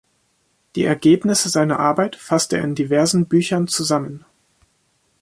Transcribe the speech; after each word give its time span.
Die 0.75 0.83
Ergebnisse 0.85 1.49
seiner 1.49 1.79
Arbeit 1.79 2.15
fasste 2.15 2.57
er 2.57 2.63
in 2.63 2.73
diversen 2.73 3.27
Büchern 3.27 3.67
zusammen. 3.67 4.25